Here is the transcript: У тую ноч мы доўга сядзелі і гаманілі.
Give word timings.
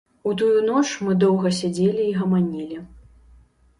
У 0.29 0.31
тую 0.41 0.61
ноч 0.69 0.85
мы 1.07 1.13
доўга 1.25 1.47
сядзелі 1.59 2.03
і 2.07 2.17
гаманілі. 2.23 2.77